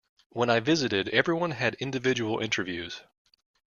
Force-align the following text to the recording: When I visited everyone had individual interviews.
When 0.31 0.49
I 0.49 0.61
visited 0.61 1.09
everyone 1.09 1.51
had 1.51 1.75
individual 1.75 2.39
interviews. 2.39 3.01